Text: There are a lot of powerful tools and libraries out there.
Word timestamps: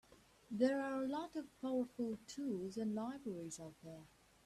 There 0.49 0.81
are 0.81 1.03
a 1.03 1.07
lot 1.07 1.35
of 1.35 1.55
powerful 1.61 2.17
tools 2.25 2.75
and 2.75 2.95
libraries 2.95 3.59
out 3.59 3.75
there. 3.83 4.07